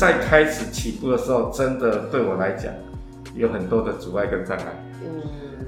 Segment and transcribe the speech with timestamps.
[0.00, 2.72] 在开始起步的时候，真的对我来讲
[3.34, 4.64] 有很多的阻碍跟障碍。
[5.02, 5.20] 嗯，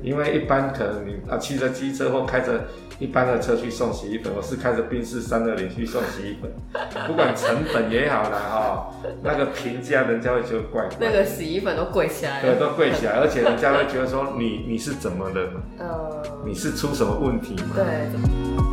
[0.02, 2.64] 因为一般可能你啊骑着机车或开着
[2.98, 6.50] 一般的车去送洗衣粉，我是开着宾士三二零去送洗衣粉，
[7.06, 8.90] 不管成本也好啦哈，
[9.22, 15.50] 那个评价人家会觉得怪怪，那个洗衣粉都贵起来了，对，都贵起来，而且人家会觉得说你你是怎么了？
[15.78, 17.76] 呃，你是出什么问题吗？
[17.76, 18.71] 对。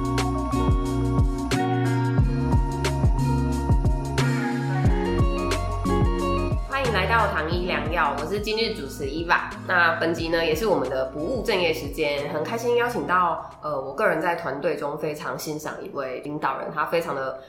[7.20, 9.50] 到糖医良药，我是今日主持伊娃。
[9.68, 17.42] 那本集呢，也是我们的不务正业时间，很开心邀请到呃，我个人在团队中非常欣赏一位领导人，他非常的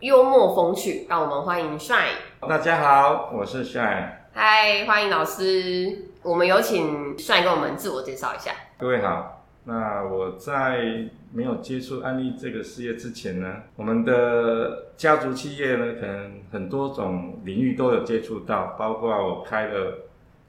[0.00, 2.04] 幽默风趣，让我们欢迎帅。
[2.46, 4.28] 大家好，我是帅。
[4.34, 6.10] 嗨，欢迎老师。
[6.22, 8.52] 我们有请帅跟我们自我介绍一下。
[8.76, 9.33] 各位好。
[9.66, 19.98] 那我在没有接触安利这个事业之前呢，我们的家族企业呢，可能很多种领域都有接触到，包括我开了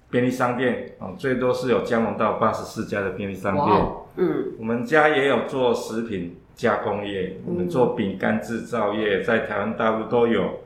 [0.09, 3.86] 便利商店哦，最多是有加盟到八十四家的便利商店。
[4.17, 10.59] 嗯，我们家也有做食品加工业，我们做饼干制造业，在台湾大陆都有，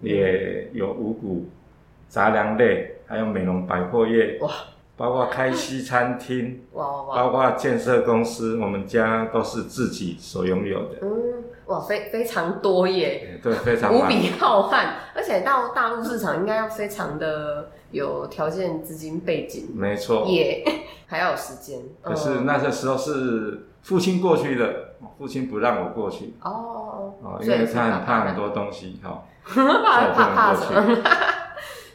[0.00, 1.48] 也有五谷
[2.08, 4.38] 杂粮类，还有美容百货业。
[4.40, 4.50] 哇！
[4.96, 10.98] 包括开西餐厅，哇哇包括建设公司，我们家都是自己所拥有的。
[11.02, 11.10] 嗯，
[11.66, 19.68] 哇，非非常多耶，对，非常无比浩瀚，而且到大陆市场应该要非常的有条件、资金背景。
[19.74, 20.64] 没错，也
[21.06, 21.80] 还要有时间。
[22.00, 26.34] 可是那个时候是父亲过去的，父亲不让我过去。
[26.42, 31.02] 哦哦，因为他很怕很多东西，哈， 怕怕怕什么？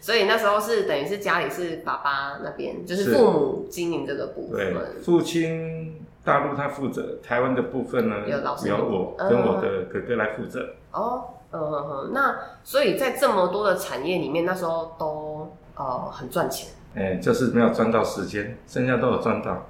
[0.10, 4.74] 所以那时候是等于是家里是爸爸那边，就是父母经营这个部分。
[4.74, 10.68] 对，父亲大陆他负责，台湾的部分呢有老师有我跟我的哥哥来负责。
[10.92, 16.72] 哦，那所以在这么多的产业里面，那时候都呃很赚钱。
[16.96, 19.68] 哎，就是没有赚到时间，剩下都有赚到。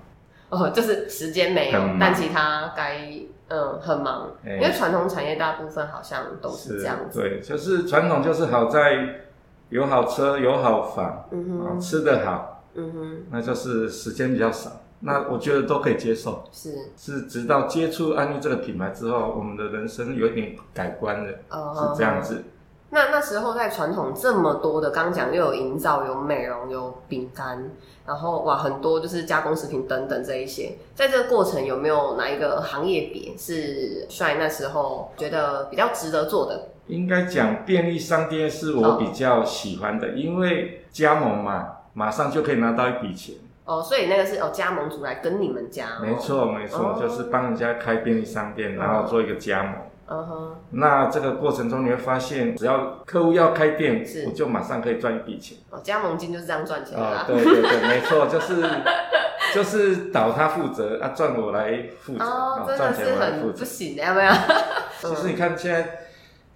[0.51, 3.11] 哦，就是时间没有，但其他该
[3.49, 7.19] 嗯很忙，因为传统产业大部分好像都是这样子。
[7.19, 9.25] 对，就是传统就是好在。
[9.69, 14.71] 有好车，有好房，啊，吃得好，嗯哼，那就是时间比较少，
[15.01, 16.43] 那我觉得都可以接受。
[16.51, 22.43] 是是，直到接触安利这个品牌之后，我们的人生有点改观了，是这样子。
[22.91, 27.69] 那那时候在传统这么多的，刚讲又有营造、有美容、有饼干，
[28.07, 36.69] 然后哇，很多就是加工食品等等这一些，在这个过程有没有哪一个行业别是帅那时候觉得比较值得做的？
[36.89, 43.35] 应该讲便利商店是我比较喜欢的，因为加盟嘛，马上就可以拿到一笔钱。
[43.65, 45.99] 哦，所以那个是哦加盟主来跟你们加。
[46.01, 49.73] 没错没错，就是帮人家开便利商店，然后做一个加盟。
[50.07, 50.55] 嗯哼。
[50.71, 55.59] 那这个过程中你会发现，只要客户要开店，我就马上可以赚一笔钱。
[55.69, 57.23] 哦，加盟金就是这样赚钱的。
[57.27, 58.67] 对对对， 没错，就是
[59.53, 63.59] 就是导他负责啊，赚我来负责，赚钱我来负责。
[63.59, 64.33] 不行的，要不要？
[64.99, 65.99] 其实你看现在。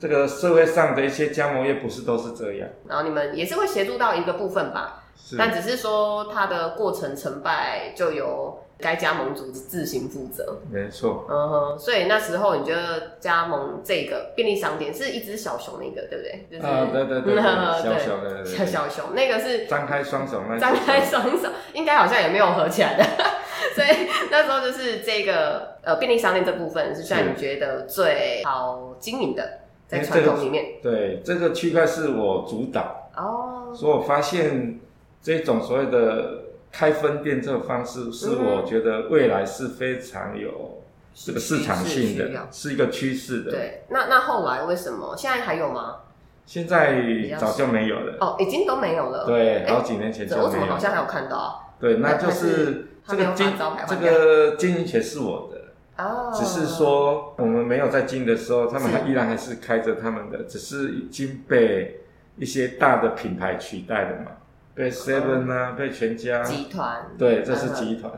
[0.03, 5.01] 这个社会上的一些加盟业不是都是这样，然后你们也是会协助到一个部分吧，
[5.37, 10.57] 但只是说它的过程成败就由该加盟组织自行负责。
[10.69, 16.59] 没错，嗯哼，所以那时候你觉得加盟这个便利商店是一只小熊那个，对不对？
[16.69, 23.05] 啊，对对 对，小熊的小小熊那个是张开双手那，张开双手，应该好像也没有合起来的，
[23.73, 29.59] 所以那时候就是这个呃便利商店这部分是算你觉得最好经营的。
[29.93, 34.79] 在传统里面，对这个区块是我主导哦，所以我发现
[35.21, 40.81] 这种所谓的开分店这个方式，是我觉得未来是非常有
[41.13, 43.51] 这个市场性的，是一个趋势的。
[43.51, 45.97] 对，那那后来为什么现在还有吗？
[46.45, 47.01] 现在
[47.39, 49.25] 早就没有了哦，已经都没有了。
[49.25, 50.47] 对，好几年前就没有。
[50.47, 51.73] 我怎么好像还有看到？
[51.79, 53.53] 对，那就是这个经
[53.87, 55.62] 这个经营权是我的。
[55.97, 62.01] 哦，只是说我们没有在经营的时候，他们还依然还是开着他们的，只是已经被
[62.37, 64.31] 一些大的品牌取代了嘛，
[64.73, 66.41] 被 Seven 啊，被全家。
[66.41, 68.11] 集团，对，这是集团，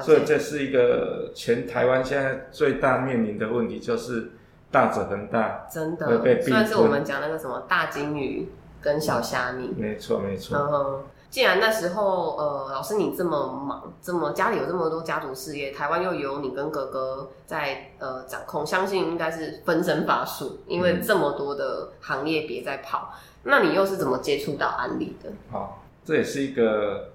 [0.00, 4.30] 所以这是一个全台湾现在最大面临的问题，就是
[4.70, 8.48] 大者恒大，真的，算是我们讲那个什么大金鱼
[8.80, 11.04] 跟小虾米，没错没错。
[11.30, 25.30] 既然那时候，呃，老师你这么忙，这么家里有这么多家族事业，台湾又有你跟哥哥在呃掌控，相信应该是分身乏术，因为这么多的行业别在跑，那你又是怎么接触到安利的？
[25.52, 27.10] 好，这也是一个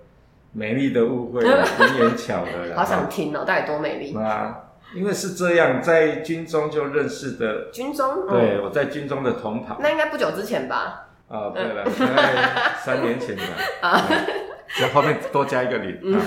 [0.51, 2.75] 美丽的误会，很眼巧的。
[2.77, 4.60] 好想听哦，到底多美丽啊！
[4.95, 11.07] 因为是这样，在军中就认识的，军中，对，我在军中的同袍，那应该不久之前吧。
[11.27, 11.85] 啊，对了，
[12.83, 13.35] 三年前
[13.81, 14.03] 吧，
[14.79, 16.21] 就后面多加一个零啊。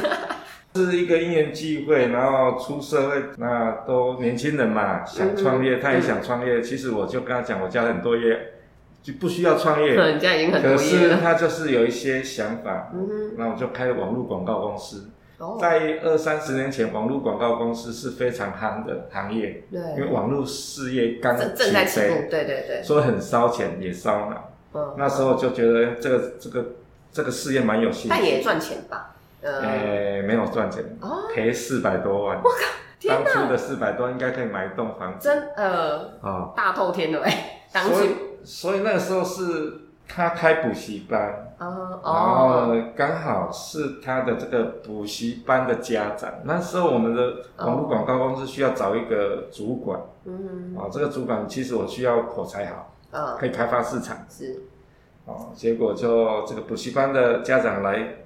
[0.75, 6.61] 是一个因缘际会，然后出社会，那都年轻人嘛，想创业，他也想创业。
[6.61, 8.39] 其实我就跟他讲，我家很多业，
[9.03, 9.95] 就不需要创业。
[9.95, 11.17] 人家已经很多可是。
[11.17, 15.09] 他就是有一些想法，嗯，那我就开网络广告公司。
[15.39, 24.56] 哦，在二三十年前，网络广告公司是非常夯的行业，因为对，网络事业刚正正在起飞，步，对对对，所以很烧钱也烧脑。
[24.77, 26.65] 嗯，那时候就觉得这个这个
[27.11, 28.09] 这个事业蛮有兴趣。
[28.11, 29.15] 但也赚钱吧？
[29.41, 32.37] 呃，呃，没有赚钱，哦，赔四百多万。
[32.43, 32.57] 我靠！
[32.99, 36.51] 天当初的四百多应该可以买一栋房子真呃啊。
[36.57, 38.09] 大透天的哎，当所以，
[38.43, 39.73] 所以那个时候是
[40.09, 46.33] 他开补习班，哦然哦，后刚好是他的这个补习班的家长。
[46.45, 54.27] 那时候我们的网络广告公司需要找一个主管嗯啊，这个主管其实我需要口才好，嗯，可以开发市场。
[54.29, 54.63] 是，
[55.25, 55.53] 哦。
[55.55, 58.17] 结果就这个补习班的家长来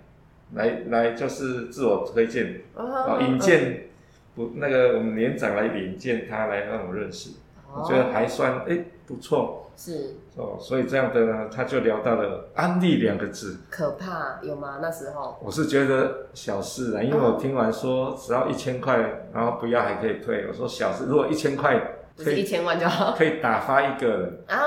[0.54, 3.28] 来来就是自我推荐，啊，嗯。
[3.28, 3.88] 引荐
[4.34, 7.30] 不那个我们年长来引荐他来让我认识，
[7.72, 9.70] 我觉得还算哎不错。
[9.76, 10.16] 是。
[10.36, 14.78] 哦，所以这样的呢，他就聊到了安利两个字，可怕有吗？
[14.82, 15.38] 那时候。
[15.42, 18.98] 我是觉得小事啊，因为我听完说只要一千块，
[19.32, 21.80] 然后不要还可以退，我说小事，如果一千块
[22.16, 23.14] 不是一千万就好。
[23.16, 24.58] 可以打发一个人，啊，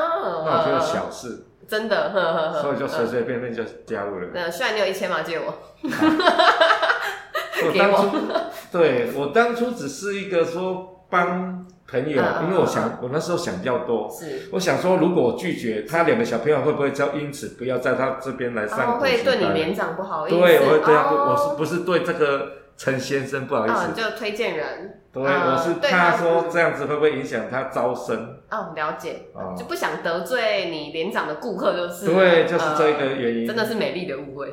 [0.46, 4.28] 那我觉得小事，真的，呵呵呵，所以就随嗯随便便就加入了。
[4.34, 5.54] 那虽然你有一千嘛，借我，
[7.72, 7.88] 给我。
[7.88, 8.18] 当初
[8.72, 19.24] 对我当初只是一个说帮朋友，嗯嗯因为我想我那时候想比较多，是，我想说如果我拒绝他两个小朋友会不会就因此不要在他这边来哦上补会？
[19.24, 21.30] 对你年长不好意思，对，我会对他不，哦。
[21.30, 23.88] 我是不是对这个陈先生不好意哦，思？
[23.90, 28.40] 你就推荐人，对，啊我是对他怕说这样子会不会影响他招生？
[28.50, 33.48] 哦，了解，哦就不想得罪你年长的顾客，就是对，就是这一呃个原因。
[33.48, 34.48] 真的是美丽的误会，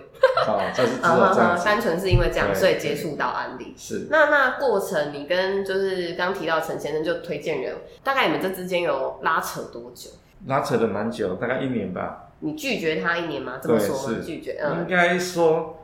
[0.46, 1.64] 哦，就是只啊有这样子。
[1.64, 3.74] 单纯是因为这样，所以接触到安利。
[3.76, 7.74] 是那那过程，你跟就是刚提到陈先生就推荐人，
[8.04, 10.10] 大概你们这之间有拉扯多久？
[10.46, 12.26] 拉扯了蛮久，大概一年吧。
[12.42, 13.58] 你拒绝他一年吗？
[13.62, 15.79] 这么对说拒绝，应嗯，该说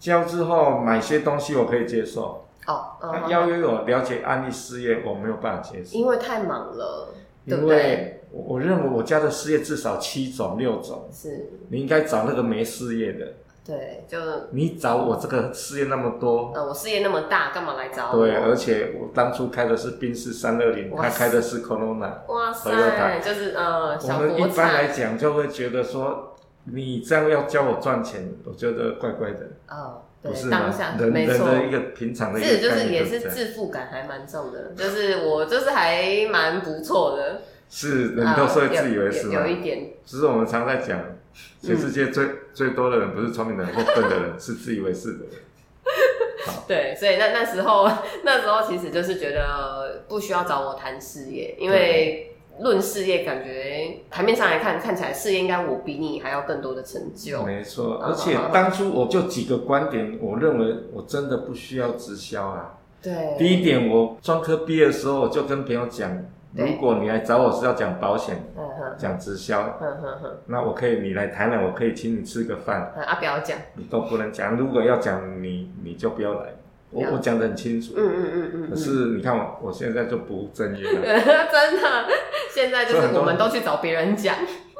[0.00, 7.08] 交之后买些东西我可以接受，哦，他嗯，邀约我了解安利事业，我没有办法接受，因为太忙了，
[7.46, 7.76] 对因不对？
[7.76, 13.26] 为我我认为我家的事业至少七种六种，是，你应该找那个没事业的，
[13.66, 14.16] 对，就
[14.52, 18.24] 你找我这个事业那么多，呃，我事业那么大，干嘛来找我？
[18.24, 26.29] 对，而且我当初开的是宾士三二零，他开的是 Corona，哇塞，就是呃，我们一般来产，讲就会觉得说，
[26.64, 30.94] 你这样要教我赚钱，我觉得怪怪的，哦，对不是，当下？
[30.98, 39.94] 人的一个平常的一个是，就是也是自负感还蛮重的，就是我就是还蛮不错的，是人都是会自以为是有有，一点。
[40.04, 41.00] 只是我们常在讲，
[41.62, 45.34] 全世界最、最多的人不是聪明的人或笨的人，是自以为是的人。
[46.66, 47.90] 对，所以那那时候
[48.22, 52.29] 那时候其实就是觉得不需要找我谈事业，因为
[52.60, 57.42] 论事业，感觉台面上来看，看起来事业应该我比你还要更多的成就。
[57.44, 62.76] 没错，嗯而且当初我就几个观点，我认为我真的不需要直销啊。
[63.02, 66.10] 对，第一点，我专科毕业的时候，我就跟朋友讲，
[66.54, 68.36] 如果你来找我是要讲保险、
[68.98, 69.78] 讲直销，
[70.46, 74.54] 那我可以你来台南，我可以请你吃个饭，嗯啊，不要讲，你都不能讲。
[74.54, 76.54] 如果要讲你，你就不要来。
[76.92, 77.94] 我了我讲的很清楚。
[77.96, 81.00] 嗯嗯嗯嗯，可是你看我，我现在就不务正业了。
[81.00, 82.08] 嗯 真的，
[82.54, 84.36] 现在就是我们都去找别人讲，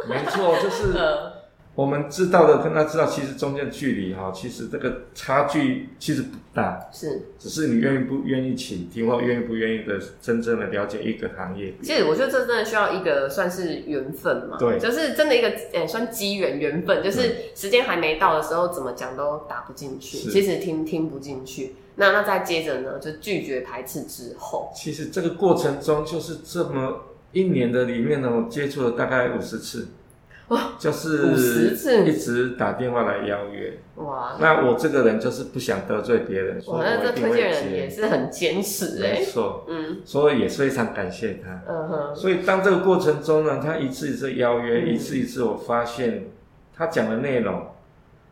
[0.09, 1.33] 没错，就是呃，
[1.75, 7.23] 我们知道的跟他知道，其实中间距离哈，其实这个差距其实不大，是。
[7.39, 11.73] 只是你愿意不愿意倾听，或愿意不愿意的真正的了解一个行业。
[11.83, 14.79] 其实我觉得这真的需要一个算是缘分嘛，对。
[14.79, 21.77] 就是真的一个呃算机缘缘分，就是时间还没到的时候，怎么讲都打不进去，其实听听不进去。
[21.97, 27.01] 那那再接着呢，就拒绝排斥之后，其实这个过程中，就是这么
[27.33, 29.89] 一年的里面呢，我接触了大概五十次，
[30.49, 32.05] 哇，就是50次。
[32.07, 33.79] 一直打电话来邀约。
[33.97, 37.89] 哇，那我这个人就是不想得罪别人，所哇，以我一定会推荐人也。
[37.91, 40.01] 是很坚持哎、没错，嗯。
[40.05, 41.63] 所以也非常感谢他。
[41.69, 44.95] 嗯哼，所以当这个过程中呢，他一次一次邀约，嗯。
[44.95, 46.29] 一次一次，我发现
[46.75, 47.67] 他讲的内容，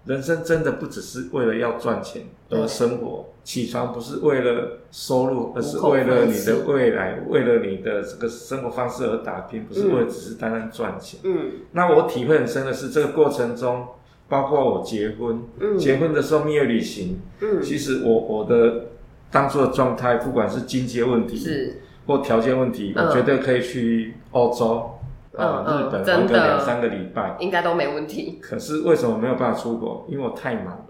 [0.08, 3.26] 人生真的不只是为了要赚钱而生活。
[3.44, 11.20] 起床不是为了收入，而是为了你的未来，为了你的这个生活方式而打拼，不是为了只是单单赚钱。
[11.24, 13.86] 嗯那我体会很深的是，这个过程中，
[14.28, 18.86] 包括我结婚，嗯结婚的时候蜜月旅行，嗯，其实我我的
[19.30, 24.90] 当初的状态，不管是经济问题，是或条件问题，嗯我觉得可以去欧洲，
[25.36, 27.36] 啊、日本真的玩个两三个礼拜。
[27.38, 28.38] 应该都没问题。
[28.42, 30.06] 可是为什么没有办法出国？
[30.08, 30.84] 因为我太忙了，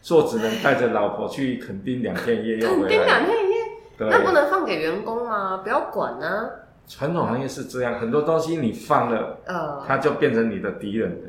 [0.00, 3.04] 所以我只能带着老婆去垦丁两天一夜又肯定回来。
[3.04, 3.56] 两天一夜，
[3.98, 5.58] 那不能放给员工吗？
[5.58, 6.50] 不要管啊。
[6.88, 11.28] 传统行业是这样，很多东西你放了，呃，它就变成你的敌人了，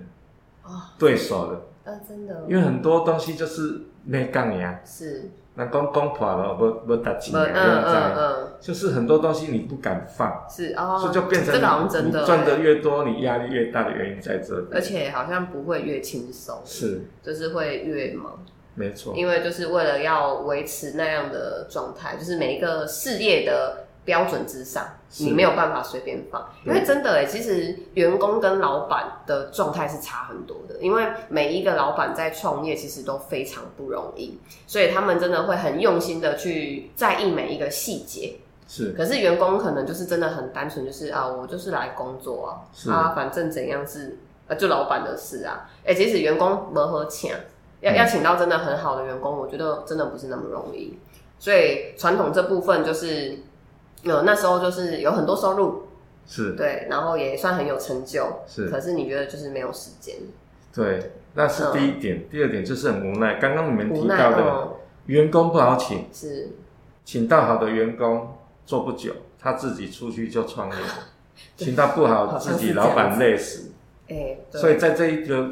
[0.65, 1.61] 哦，对手了。
[1.83, 14.67] 呃，真的因为很多东西就是没讲呀，是，那公公婆了，不不打紧呀，嗯嗯这样嗯就是很多东西你不敢放，是哦，所以就变成这个好像真的你赚的欸越多，你压力越大的原因在这里。
[14.71, 17.01] 而且好像不会越轻松，是。
[17.23, 18.39] 就是会越忙，
[18.75, 24.87] 没错，因为就是为了要维持那样的状态，就是每一个事业的标准之上，
[25.17, 38.37] 你没有办法随便放，因为真的哎，其实员工跟老板的状态是差很多的，因为每一个老板在创业其实都非常不容易，所以他们真的会很用心的去在意每一个细节。
[38.65, 45.69] 是可是员工可能就是真的很单纯，就是啊，我就是来工作啊，是啊，反正怎样是啊，就老板的事啊。
[45.85, 47.31] 哎、即使员工磨合请，
[47.81, 50.97] 要嗯要请到真的很好的员工，我觉得真的不是那么容易。
[51.39, 53.37] 所以传统这部分就是，
[54.03, 55.87] 呃，那时候就是有很多收入，
[56.25, 60.15] 是对，然后也算很有成就，是，可是你觉得就是没有时间，
[60.73, 62.27] 对，那是第一点。
[62.29, 64.75] 第二点就是很无奈，刚刚你们提到的哦，
[65.07, 66.49] 员工不好请，是
[67.03, 68.35] 请到好的员工
[68.65, 70.87] 做不久，他自己出去就创业了；
[71.57, 73.71] 请到不好，好自己老板累死。
[74.09, 75.49] 哎、对所以在这一个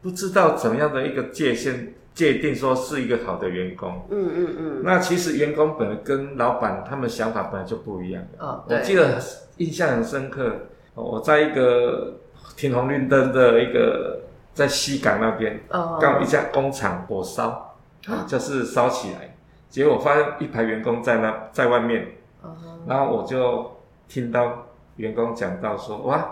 [0.00, 4.06] 不知道怎么样的一个界限界定，说是一个好的员工。
[4.08, 8.46] 嗯嗯嗯，那其实员工本来跟老板他们想法本来就不一样的。
[8.46, 9.20] 哦，对，我记得
[9.56, 10.52] 印象很深刻，
[10.94, 12.14] 我在一个
[12.56, 14.20] 停红绿灯的一个
[14.52, 15.98] 在西港那边，哦。
[16.00, 19.36] 刚好一家工厂火烧，啊就是烧起来，
[19.68, 22.06] 结果发现一排员工在那在外面，
[22.42, 22.54] 哦。
[22.86, 23.72] 然后我就
[24.06, 24.66] 听到
[24.96, 26.24] 员工讲到说，哇，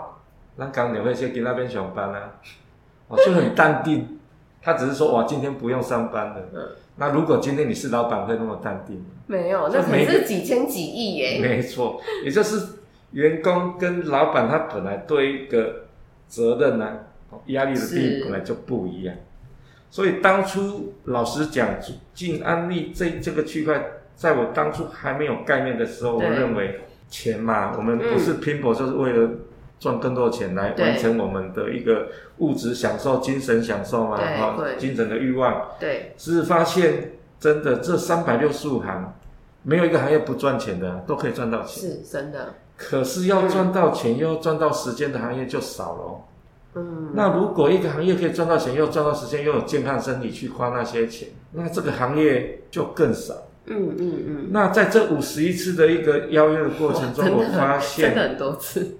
[0.55, 2.31] 那刚你会先去那边上班啊，
[3.09, 4.19] 我就很淡定，
[4.63, 6.37] 他只是说哇，今天不用上班了。
[6.53, 6.59] 嗯。
[6.95, 9.05] 那如果今天你是老板，会那么淡定吗？
[9.25, 12.67] 没有，那可是几千几亿耶，没错，也就是
[13.11, 15.85] 员工跟老板他本来对一个
[16.27, 16.99] 责任呢、
[17.47, 19.15] 压力的定义本来就不一样，
[19.89, 21.67] 所以当初老实讲，
[22.13, 23.83] 进安利这这个区块，
[24.15, 26.29] 在我当初还没有概念的时候，我对。
[26.29, 26.79] 认为
[27.09, 29.29] 钱嘛，我们嗯不是拼搏，就是为了
[29.83, 35.71] 赚更多的钱来完成我们的一个物质享受、精神享受嘛，对哈对精神的欲望。
[35.77, 39.13] 对，只是发现，真的这三百六十五行，
[39.63, 41.89] 没有一个行业不赚钱的，都可以赚到钱。
[41.89, 46.21] 是真的，可是要赚到钱又要赚到时间的行业就少了哦。
[46.75, 53.33] 嗯，那如果一个行业可以赚到钱，又赚到时间，又有健康身体去花那些钱，那这个行业就更少。
[53.65, 58.97] 嗯嗯嗯，那在这五十一次的一个邀约的过程中，我发真的现很多次，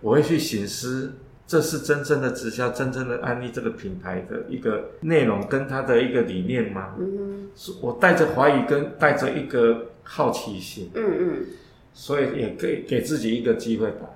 [0.00, 1.12] 我会去醒思，
[1.46, 6.94] 这是真正的直销，真正的安利这个品牌的一个内容跟它的一个理念吗？
[6.98, 11.46] 嗯是我带着怀疑跟带着一个好奇心，嗯嗯，
[11.94, 14.10] 所以也给给自己一个机会吧，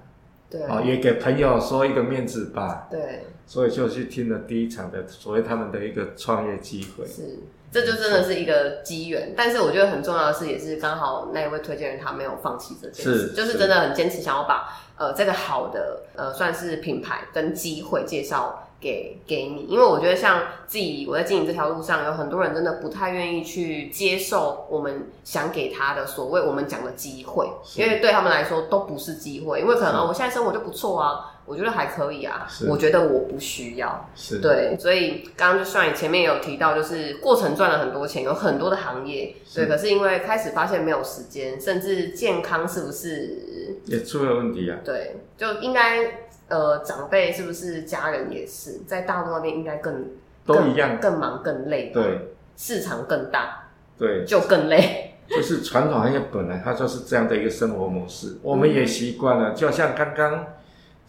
[0.50, 0.62] 对。
[0.64, 3.24] 啊，也给朋友说一个面子吧，对。
[3.46, 7.06] 所以就去听了第一场的所谓他们的一个创业机会。
[7.06, 7.38] 是。
[7.72, 44.78] 这就真的是一个机缘，但是我觉得很重要的是，也是刚好那一位推荐人他没有放弃这件事，是就是真的很坚持想要把呃这个好的呃算是品牌跟机会介绍给给你，因为我觉得像自己我在经营这条路上，有很多人真的不太愿意去接受我们想给他的所谓我们讲的机会，因为对他们来说都不是机会，因为可能我现在生活就不错啊，我觉得还可以啊，我觉得我不需要，是，对，所以刚刚就算你前面有提到，就是过程赚了很多钱，有很多的行业，是对，可是因为开始发现没有时间，甚至健康是不是也出了问题啊。
[44.84, 50.06] 对，就应该呃长辈是不是家人也是在大陆那边应该更
[50.46, 59.52] 都一样更更忙更累，，对市场更大对，就更累，就是传统行业本来它就是这样的一个生活模式，我们也习惯了。
[59.52, 60.46] 就像刚刚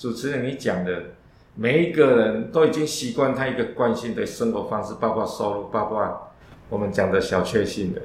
[0.02, 1.00] 主持人你讲的，
[1.54, 6.32] 每一个人都已经习惯他一个惯性的生活方式，包括收入，包括
[6.70, 8.02] 我们讲的小确幸的。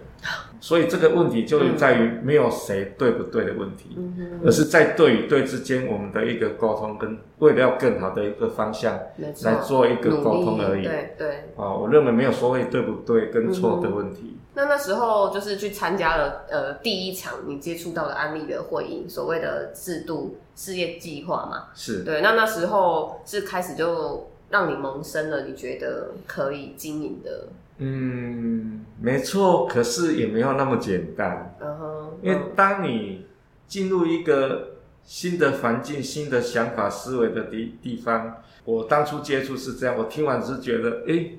[0.61, 9.01] 所以这个问题就在于没有谁对不对的问题，嗯而是在对与对之间我们的一个沟通，跟为了要更好的一个方向
[9.43, 10.85] 来，做一个努沟通而已。
[10.85, 11.29] 对对。
[11.57, 14.37] 啊，我认为没有所谓对不对跟错的问题。
[14.53, 21.69] 那那时候就是去参加了呃第一场你接触到的安利的会议，所谓的制度事业计划嘛。
[21.73, 27.49] 是对，那那时候是开始就让你萌生了你觉得可以经营的，
[27.79, 31.57] 嗯，没错，可是也没有那么简单。
[31.61, 33.27] 嗯哼，因为当你
[33.69, 38.43] 进入一个新的环境、新的想法、思维的地地方。
[38.67, 41.35] 我当初接触是这样，我听完是觉得，哎，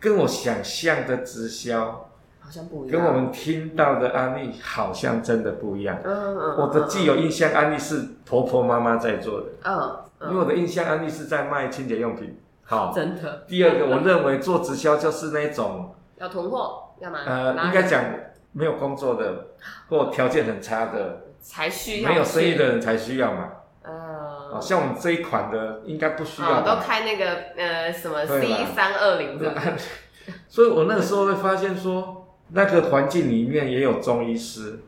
[0.00, 2.10] 跟我想象的直销，
[2.44, 5.98] 好像不一样，跟我们听到的案例好像真的不一样。
[6.04, 12.38] 嗯嗯，我的既有印象案例是婆婆妈妈在做的，嗯，因为我的印象案例是在卖清洁用品。
[12.64, 13.44] 好，真的。
[13.48, 17.20] 第二个，我认为做直销就是那种要囤货，要嘛？
[17.26, 18.04] 呃，应该讲
[18.52, 19.46] 没有工作的
[19.88, 23.48] 或条件很差的才需要，没有生意的人才需要嘛。
[23.82, 29.52] 呃，像我们这一款的应该不需要，都开那个呃什么 C 三二零的。
[30.48, 32.23] 所以我那个时候会发现说，
[32.54, 34.78] 那个环境里面也有中医师，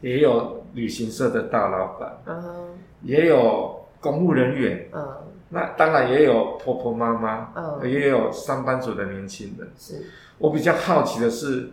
[0.00, 5.04] 也有旅行社的大老板，嗯，也有公务人员，嗯，
[5.48, 9.68] 那当然也有婆婆妈妈，嗯，也有上班族的年轻人。
[9.76, 10.06] 是
[10.38, 11.70] 我比较好奇的是，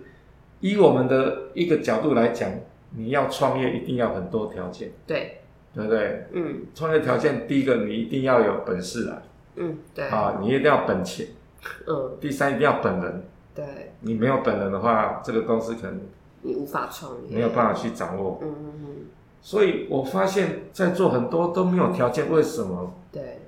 [0.59, 2.49] 以我们的一个角度来讲，
[2.95, 5.37] 你要创业一定要很多条件，对。
[5.73, 6.25] 对不对？
[6.33, 9.21] 嗯，创业条件第一个，你一定要有本事来。
[9.55, 10.03] 嗯，对。
[10.09, 11.27] 啊，你一定要本钱。
[11.87, 12.17] 嗯。
[12.19, 13.23] 第三，一定要本人。
[13.53, 13.93] 对。
[14.01, 16.01] 你没有本人的话，这个公司可能
[16.41, 18.39] 你无法创业，没有办法去掌握。
[18.41, 18.87] 嗯嗯嗯。
[19.41, 22.93] 所以我发现，在做很多都没有条件，为什么？
[23.11, 23.39] 对。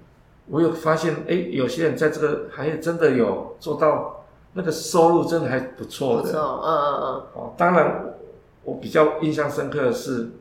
[0.48, 6.24] 我有发现，哎，有些人在这个行业真的有做到那个收入，真的还不错的。
[6.24, 6.40] 不错。
[6.40, 7.06] 嗯嗯嗯。
[7.34, 8.14] 哦，当然，
[8.64, 10.32] 我比较印象深刻的是。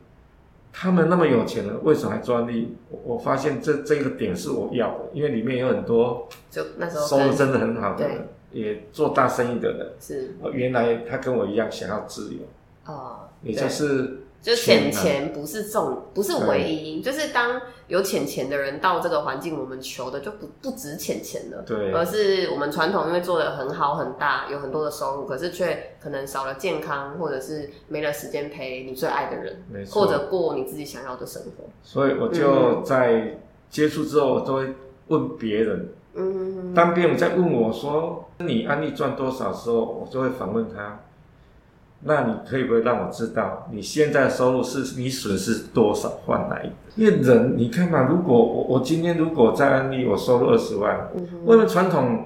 [0.75, 2.75] 他们那么有钱了，为什么还专利？
[2.89, 8.09] 我我发现这这个点是我要的，因为里面有很多就那时候收入真的很好的，
[8.53, 9.91] 也做大生意的人。
[9.99, 12.39] 是，原来他跟我一样想要自由。
[12.85, 14.19] 哦，也就是。
[14.43, 31.63] 就钱钱不是重，不是唯一，就是当有钱钱的人到这个环境，我们求的就不不值钱钱了，对，而是我们传统因为做的很好很大，有很多的收入，可是却可能少了健康，或者是没了时间陪你最爱的人，或者过你自己想要的生活。
[31.81, 33.37] 所以我就在
[33.69, 34.73] 接触之后，我都会
[35.07, 40.99] 问别人，嗯，当别人在问我说你安利赚多少时候，我就会反问他。
[42.05, 46.71] 那你可以不会让我知道你现在的收入是你损失多少换来的？
[46.95, 51.09] 因为人你看嘛，如果我我今天如果在安利我收入二十万，
[51.45, 52.25] 为什么传统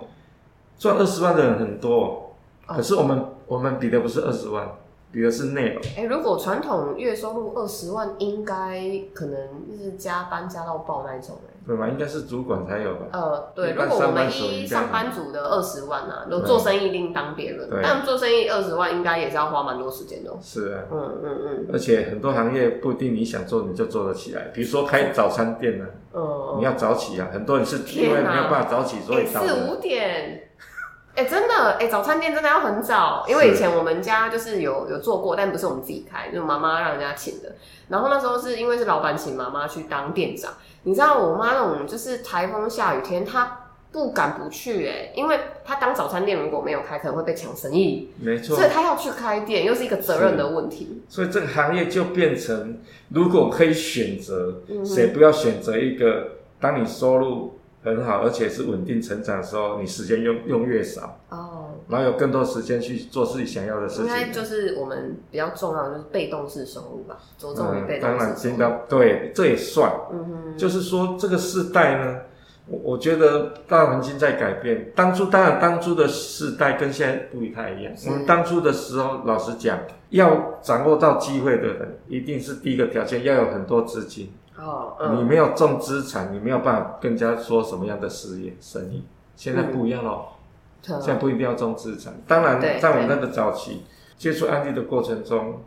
[0.80, 2.36] 赚二十万的人很多？
[2.66, 4.68] 可是我们我们比的不是二十万。
[5.10, 5.82] 比的是内容。
[5.96, 8.82] 哎，如果传统月收入二十万，应该
[9.13, 11.54] 可能就是加班加到爆那种哎。
[11.67, 11.89] 对吧？
[11.89, 13.06] 应该是主管才有吧？
[13.12, 13.73] 呃，对。
[13.73, 17.69] 如果我们一上班族的二十万啊，如果做生意另当别论。
[17.84, 20.32] 但做生意二十万，应该也是要花蛮多时间的。
[20.41, 20.80] 是啊。
[20.89, 21.67] 嗯嗯嗯。
[21.73, 27.27] 而且很多行业不一定你想做你就做得起来，比如说开早餐店呢，嗯，你要早起啊。
[27.34, 30.43] 很多人是因为没有办法早起，所以四五点。
[31.17, 37.56] 哎，真的，哎，早餐店真的要很早，因为以前我们家就是有有做过，但不是我们自己开，就是妈妈让人家请的。
[37.88, 40.53] 然后那时候是因为是老板请妈妈去当店长，
[40.84, 51.01] 你知道我妈那种就是台风下雨天，她不敢不去，哎，因为她当早餐店如果没有开，可能会被抢生意，没错，所以她要去开店，又是一个责任的问题。
[51.10, 52.77] 所以这个行业就变成，
[53.10, 56.27] 如果可以选择，谁不要选择一个，
[56.62, 57.57] 当你收入。
[57.95, 64.06] 很好，而且是稳定成长的时候，你时间用用越少哦，然后有更多时间去做自己想要的事情。
[64.06, 68.17] 应该就是我们比较重要的就是被动式收入吧，着重于被动式。
[68.17, 69.91] 当然，听到对，这也算。
[70.12, 72.19] 嗯哼，就是说这个世代呢，
[72.69, 74.91] 我我觉得大环境在改变。
[74.95, 77.93] 当初当然，当初的世代跟现在不太一样。
[78.08, 84.32] 我们当初的时候，老实讲，要掌握到机会的人，一定是第一个条件要有很多资金。
[84.58, 89.06] 哦，你没有重资产，你没有办法跟人家说什么样的事业生意。
[89.36, 90.25] 现在不一样喽，
[90.82, 92.13] 现在不一定要重资产。
[92.27, 93.84] 当然，在我那个早期
[94.17, 95.62] 接触安利的过程中，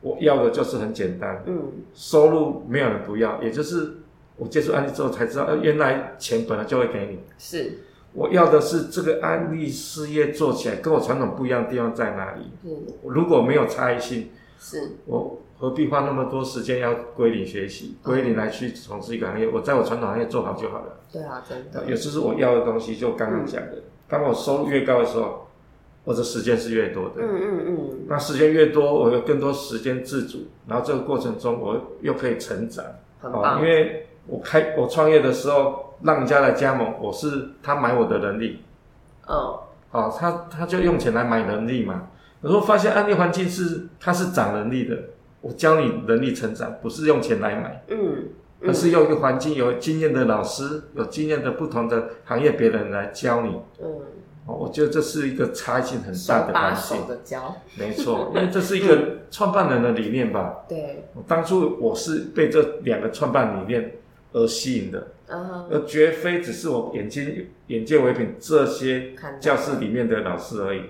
[0.00, 3.98] 我要的就是很简单，嗯，收入没有人不要，也就是
[4.36, 7.20] 我接触安利之后才知道，呃，原来钱本来就会给你。
[7.38, 7.78] 是，
[8.12, 12.50] 我要的是这个安利事业做起来跟我传统不一样的地方在哪里？
[12.64, 15.42] 嗯，如果没有差异性，是我。
[15.58, 19.48] 何必花那么多时间要归零学习，归零来去从事一个行业？
[19.48, 21.00] 我在我传统行业做好就好了。
[21.10, 21.82] 对啊，真的。
[21.86, 25.48] 有就是我要的东西，就刚刚讲的，当我收入越高的时候，
[26.04, 27.22] 我的时间是越多的。
[27.22, 27.90] 嗯嗯嗯。
[28.06, 32.84] 那时间越多，我有更多时间自主，然后这个过程中我又可以成长。
[33.18, 33.58] 很棒。
[33.58, 38.62] 因为我开我创业的时候，让人家来加盟，我是他买我的能力。
[39.26, 39.60] 哦。
[39.90, 42.08] 好，他他就用钱来买能力嘛。
[42.42, 44.96] 有时候发现安利环境是他是涨能力的。
[45.42, 48.30] 我教你能力成长，不是用钱来买，嗯，
[48.66, 53.88] 而是用一个环境有经验的老师，有经验的不同的行业别人来教你，嗯，
[54.46, 57.06] 哦，我觉得这是一个差异性很大的把环境手。
[57.06, 60.64] 的教，没错，因为这是一个创办人的理念吧。
[60.68, 63.92] 对，我当初我是被这两个创办理念
[64.36, 70.82] 而吸引的，嗯，而绝非只是我眼睛眼见为凭这些教室里面的老师而已，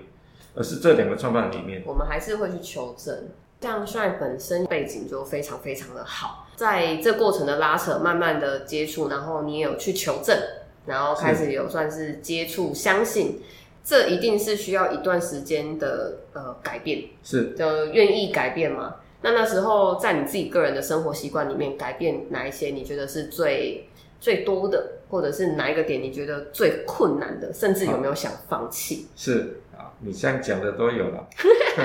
[0.53, 1.81] 而是这两个创办里面。
[1.85, 3.29] 我们还是会去求证。
[3.61, 10.37] 像帅本身背景就非常非常的好，在这过程的拉扯，慢慢的接触，然后你也有去求证，
[10.85, 13.41] 然后开始有算是接触，相信
[13.83, 18.97] 这一定是需要一段时间的呃改变，是就愿意改变嘛。
[19.21, 29.07] 那那时候在你自己个人的生活习惯里面，改变哪一些你觉得是最最多的，或者是哪一个点你觉得最困难的，甚至有没有想放弃？
[29.15, 31.27] 是啊，你这样讲的都有了。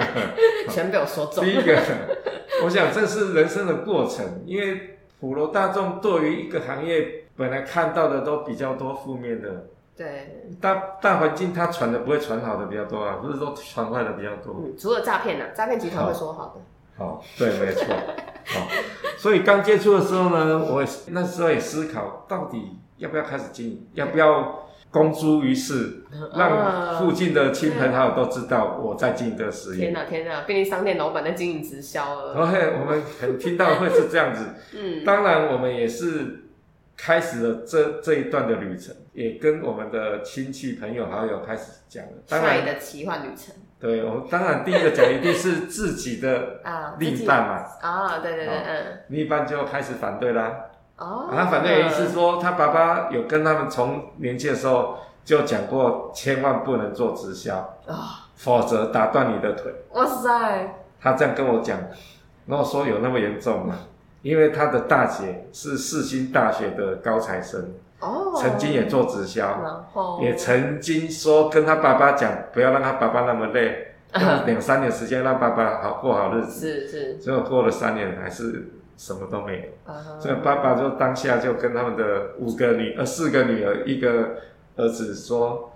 [0.69, 1.43] 全被我说中。
[1.45, 1.79] 第一个，
[2.65, 9.67] 我想这是人生的过程，因为普罗大众对于一个行业本来看到的都比较多负面的，
[9.97, 14.57] 对，大大环境它传的不会传好的比较多啊，不是说传坏的比较多。
[14.63, 16.61] 嗯，除了诈骗呢，诈骗集团会说好的。
[16.97, 17.87] 好，对，没错。
[18.45, 18.69] 好，
[19.17, 26.05] 所以刚接触的时候呢，我也那时候也思考，到底要不要开始经营，要不要公诸于世，
[26.37, 29.87] 让附近的亲朋好友都知道我在经营这个事业。
[29.87, 32.35] 天哪天哪，便利商店老板在经营直销了。
[32.35, 34.45] OK，我们可能听到会是这样子。
[34.75, 36.42] 嗯，当然，我们也是
[36.97, 42.13] 开始了这这一段的旅程，也跟我们的亲戚、朋友、好友开始讲了。
[42.29, 50.67] 当然，帅的奇幻旅程对我们当然第一个讲一定是自己的 啊，另一半嘛，啊，对对对，嗯，另一半就开始反对啦。
[50.99, 57.57] 哦，他反对的意思是说，他爸爸有跟他们从年轻的时候就讲过，千万不能做直销，
[57.89, 59.73] 啊，否则打断你的腿。
[59.95, 61.77] 哇塞，他这样跟我讲，
[62.47, 63.75] 那我说有那么严重吗？
[64.23, 70.21] 因为他的大姐是世新大学的高材生，哦，曾经也做直销，然后。
[70.23, 76.61] 也曾经说跟他爸爸讲，不要让他爸爸那么累， 用两三年时间让爸爸好过好日子。
[76.61, 79.93] 是是，结果过了三年，还是什么都没有。
[79.93, 80.19] 啊哈。
[80.21, 84.37] 这个爸爸就当下就跟他们的五个女呃四个女儿一个
[84.77, 85.73] 儿子说，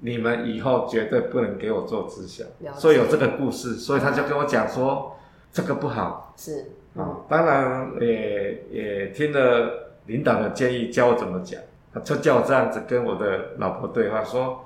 [0.00, 2.44] 你们以后绝对不能给我做直销。
[2.74, 5.16] 所以有这个故事，所以他就跟我讲说
[5.52, 7.16] 这个不好是，啊。
[7.28, 11.60] 当然也也听了领导的建议，教我怎么讲，
[11.92, 14.64] 他就叫我这样子跟我的老婆对话说，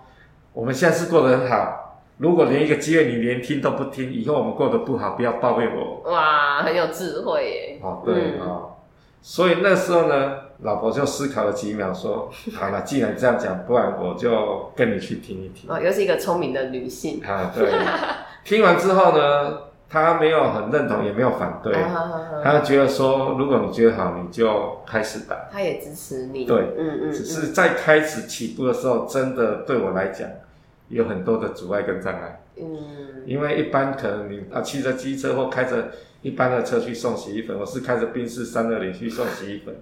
[0.53, 6.11] 我们现在是过得很好，如果连一个机会你连听都不听，以后我们过得不好，不要抱怨我。
[6.11, 8.71] 哇，很有智慧耶，哦，对啊、嗯哦，
[9.23, 15.71] 所以那时候呢，老婆就思考了几秒，说：“好了，既然这样讲，不然我就跟你去听一听。
[15.71, 17.71] 哦，又是一个聪明的女性，啊，对。
[18.45, 19.59] 听完之后呢，
[19.93, 25.37] 她没有很认同，也没有反对，啊哈哈哈她觉得说，如果你觉得好，你就开始打。
[25.53, 30.27] 他也支持你，对嗯嗯，只是在开始起步的时候，真的对我来讲，
[30.89, 32.41] 有很多的阻碍跟障碍。
[32.57, 35.91] 嗯，因为一般可能你啊骑着机车或开着
[36.23, 39.75] 一般的车去送洗衣粉，我是开着宾士三二零去送洗衣粉，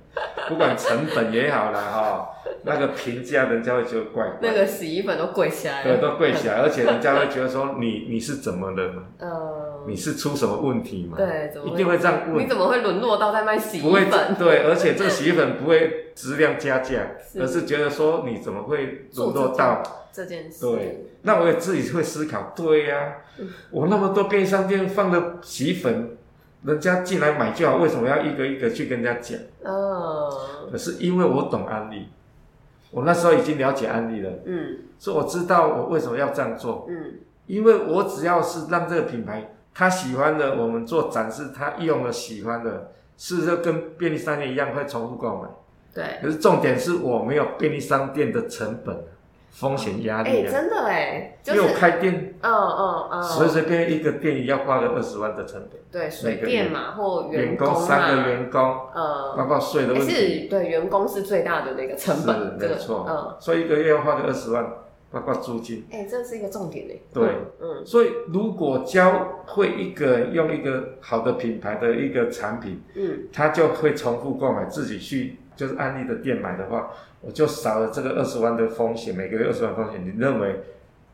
[0.48, 2.30] 不管成本也好啦哈、
[2.64, 5.96] 那个评价人家会觉得怪怪，那个洗衣粉都贵起来了。
[5.96, 9.02] 对，都贵起来， 而且人家会觉得说你你是怎么了嘛？
[9.18, 11.18] 嗯，你是出什么问题嘛？
[11.18, 12.42] 对，怎么一定会这样问。
[12.42, 14.34] 你，怎么会沦落到在卖洗不会衣粉？
[14.38, 17.02] 对，而且这个洗衣粉不会质量加价，
[17.38, 23.16] 而是觉得说你怎么会沦落到这件事，对，那我也自己会思考，对呀、
[23.70, 26.16] 我那么多便利商店放的洗衣粉，
[26.62, 29.38] 人家进来买就好，为什么要一个一个去跟人家讲？
[29.64, 30.30] 哦。
[30.70, 32.08] 可是因为我懂安利，
[32.90, 34.78] 我那时候已经了解安利了，嗯。
[34.98, 37.14] 所以我知道我为什么要这样做，嗯，
[37.46, 45.48] 因为我只要是让这个品牌他喜欢的，我们做展示，他用了喜欢的，事实上跟便利商店一样会重复购买？
[45.94, 48.94] 对，可是重点是我没有便利商店的成本、
[49.50, 52.34] 风险压哎，力啊，真的哎，就是因为我开店。
[52.42, 58.60] 嗯嗯嗯，随随便便一个店也要花个二十万的成本，对水电嘛或员工嘛，三个员工，
[58.94, 59.04] 嗯。
[59.36, 63.06] 包呃，括税的还问题，是对员工是最大的那个成本，是这个没错。
[63.06, 64.66] 嗯，所以一个月要花个二十万，
[65.10, 65.84] 包括租金。
[65.90, 67.28] 哎，这是一个重点哎，对。
[67.60, 73.28] 嗯，所以如果教会一个用一个好的品牌的一个产品，嗯。
[73.30, 80.02] 他就会重复购买，自己去就是安利的店买的话，我就少了这个二十万的风险，每个月二十万风险。
[80.02, 80.58] 你认为，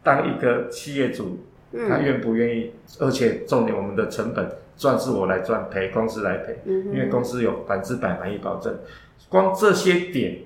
[0.05, 1.41] 当一个企业主
[1.73, 2.73] 嗯他愿不愿意？
[3.01, 6.61] 而且重点，我们的成本赚是我来赚，赔公司来赔。
[6.65, 8.73] 嗯，因为公司有百分之百满意保证，
[9.29, 10.43] 光这些点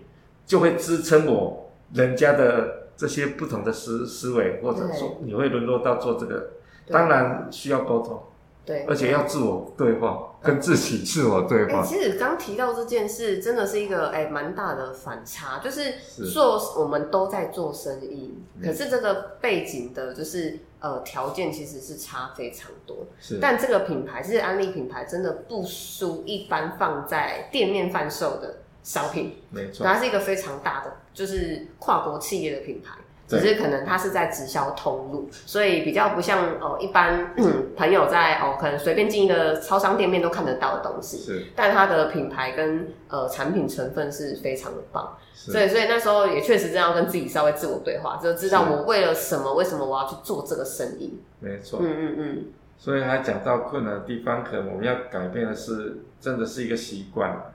[0.47, 6.53] 就会支撑我人家的这些不同的思思维，或者说你会沦落到做这个，
[6.89, 8.19] 当然需要沟通，
[8.64, 11.83] 对，而且要自我对话，跟自己自我对哎、话。
[11.83, 16.27] 其实刚提到这件事，真的是一个哎蛮、大的反差，就是是。
[16.27, 18.66] 做我们都在做生意，嗯。
[18.66, 23.07] 可是这个背景的，就是呃条件其实是差非常多。
[23.18, 32.94] 是，但这个品牌，其实安利品牌真的不输一般放在店面贩售的商品，没错，它是一个非常大的，就是跨国企业的品牌。
[33.31, 37.35] 只是可能它是在直销通路，所以比较不像哦一般
[37.77, 41.19] 朋友在哦可能随便进一个超商店面都看得到的东西。
[41.19, 51.21] 是但它的品牌跟呃产品成分是非常的棒，是所以所以那时候也确实这样跟自己稍微自我对话，就知道我为了什么，为什么我要去做这个生意。
[51.38, 51.79] 没错。
[51.83, 52.45] 嗯嗯嗯，
[52.77, 57.53] 所以他讲到困难的地方，可能我们要改变的是，真的是一个习惯。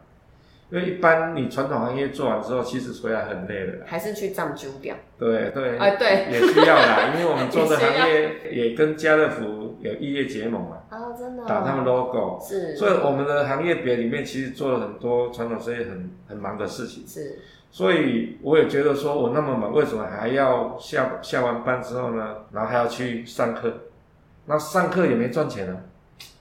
[0.69, 3.85] 因为一般你传统行业做完之后，其实回来很累的啦。
[3.85, 4.95] 还是去藏揪掉。
[5.17, 17.07] 对对，哎对也需要啦，因为我们做的 行业也跟家乐福有异业结盟嘛，啊，真的哦、打他们 logo，是，所以我们的行业别里面其实做了很多传统生意很很忙的事情。
[17.07, 17.39] 是
[17.71, 23.71] 所以我也觉得说，我那么忙，为什么还要下下完班之后呢，然后还要去上课？
[24.45, 25.81] 那上课也没赚钱啊，对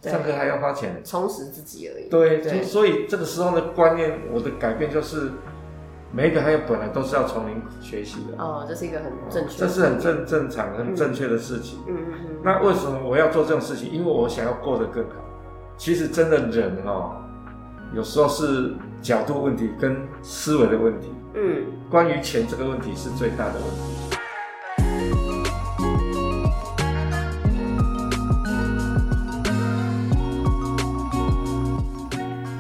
[0.02, 1.00] 上课还要花钱。
[1.04, 2.08] 充实自己而已。
[2.08, 5.30] 对，对所所以这个时候的观念，我的改变就是，
[6.12, 9.98] 每一个行业本来都是要从零学习的，哦，这是一个很正确，这是很。
[9.98, 11.80] 正正常、很正确的事情。
[11.88, 13.90] 嗯嗯嗯，那为什么我要做这种事情？
[13.90, 15.16] 因为我想要过得更好。
[15.76, 17.16] 其实真的人哦，
[17.94, 21.12] 有时候是角度问题跟思维的问题。
[21.34, 24.04] 嗯，关于钱这个问题是最大的问题。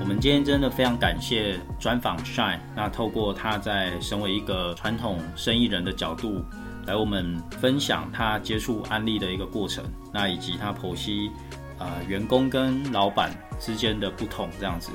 [0.04, 6.44] 我们今天真的非常感谢专访 Shine，那透过他在身为一个传统生意人的角度，
[6.86, 11.30] 来我们分享他接触安利的一个过程，那以及他剖析
[11.78, 14.92] 呃员工跟老板之间的不同这样子。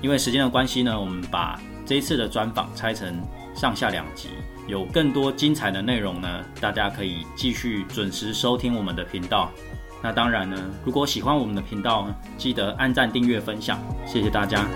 [0.00, 3.22] 因为时间的关系呢，我们把这一次的专访拆成
[3.54, 4.30] 上下两集，
[4.66, 9.52] 有更多精彩的内容呢，大家可以继续准时收听我们的频道。
[10.02, 14.66] 那当然呢，如果喜欢我们的频道，记得按赞、订阅、分享，谢谢大家。